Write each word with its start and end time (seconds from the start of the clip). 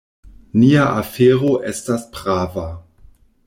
Nia 0.61 0.85
afero 1.01 1.53
estas 1.73 2.09
prava. 2.17 2.69